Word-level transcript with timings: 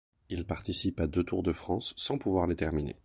Il 0.29 0.45
participe 0.47 0.99
à 0.99 1.05
deux 1.05 1.23
Tours 1.23 1.43
de 1.43 1.51
France 1.51 1.93
sans 1.95 2.17
pouvoir 2.17 2.47
les 2.47 2.55
terminer. 2.55 2.95